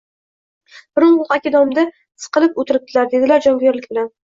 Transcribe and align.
Pirimqul 0.99 1.35
aka 1.35 1.51
domda 1.57 1.85
siqilib 2.25 2.59
o`tiribdilar, 2.65 3.13
dedilar 3.15 3.47
jonkuyarlik 3.49 3.89
bilan 3.95 4.15